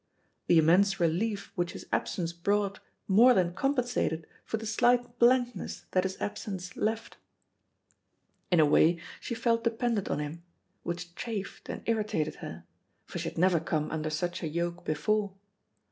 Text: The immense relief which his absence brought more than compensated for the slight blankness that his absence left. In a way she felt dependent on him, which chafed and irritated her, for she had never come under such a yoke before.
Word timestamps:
The 0.47 0.57
immense 0.57 0.99
relief 0.99 1.51
which 1.53 1.73
his 1.73 1.85
absence 1.91 2.33
brought 2.33 2.79
more 3.07 3.35
than 3.35 3.53
compensated 3.53 4.25
for 4.43 4.57
the 4.57 4.65
slight 4.65 5.19
blankness 5.19 5.85
that 5.91 6.05
his 6.05 6.19
absence 6.19 6.75
left. 6.75 7.17
In 8.49 8.59
a 8.59 8.65
way 8.65 8.99
she 9.19 9.35
felt 9.35 9.63
dependent 9.63 10.09
on 10.09 10.17
him, 10.17 10.41
which 10.81 11.13
chafed 11.13 11.69
and 11.69 11.83
irritated 11.85 12.37
her, 12.37 12.63
for 13.05 13.19
she 13.19 13.29
had 13.29 13.37
never 13.37 13.59
come 13.59 13.91
under 13.91 14.09
such 14.09 14.41
a 14.41 14.47
yoke 14.47 14.83
before. 14.85 15.35